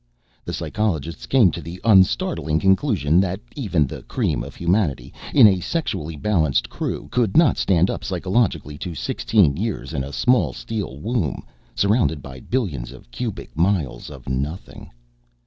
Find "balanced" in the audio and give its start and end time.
6.15-6.69